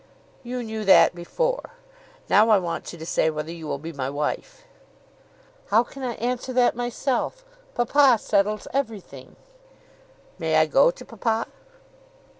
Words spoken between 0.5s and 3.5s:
knew that before. Now I want you to say